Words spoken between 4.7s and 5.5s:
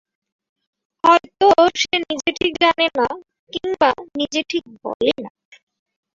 বলে না।